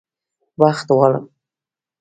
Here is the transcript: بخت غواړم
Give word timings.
بخت 0.59 0.87
غواړم 0.97 1.25